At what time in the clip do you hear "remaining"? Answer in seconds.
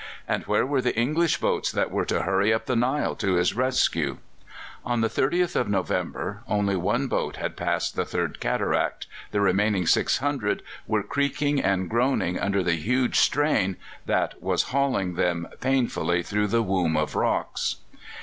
9.41-9.85